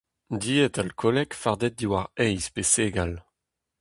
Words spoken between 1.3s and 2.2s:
fardet diwar